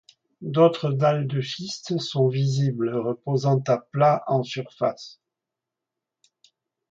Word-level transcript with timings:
D'autres 0.41 0.93
dalles 0.93 1.27
de 1.27 1.41
schiste 1.41 1.99
sont 1.99 2.27
visibles 2.27 2.89
reposant 2.95 3.59
à 3.67 3.77
plat 3.77 4.23
en 4.25 4.41
surface. 4.41 5.19